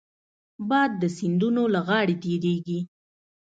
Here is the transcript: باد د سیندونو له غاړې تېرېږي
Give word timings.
باد 0.69 0.91
د 1.01 1.03
سیندونو 1.17 1.63
له 1.73 1.79
غاړې 1.87 2.15
تېرېږي 2.23 2.79